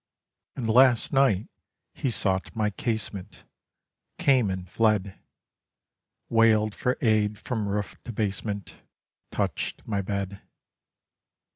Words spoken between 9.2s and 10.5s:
Touched my bed.